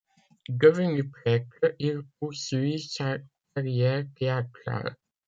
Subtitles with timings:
[0.49, 3.17] Devenu prêtre, il poursuit sa
[3.53, 4.95] carrière théâtrale.